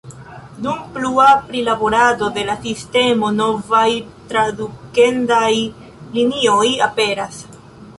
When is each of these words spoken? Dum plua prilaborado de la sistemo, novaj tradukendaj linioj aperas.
Dum 0.63 0.79
plua 0.95 1.27
prilaborado 1.51 2.31
de 2.39 2.47
la 2.49 2.57
sistemo, 2.65 3.31
novaj 3.43 3.85
tradukendaj 4.33 5.55
linioj 6.19 6.69
aperas. 6.93 7.45